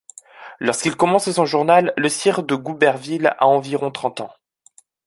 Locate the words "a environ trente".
3.37-4.19